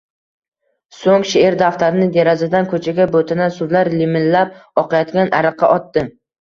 [1.01, 6.09] Soʼng sheʼr daftarini derazadan koʼchaga, boʼtana suvlar limillab oqayotgan ariqqa otdi.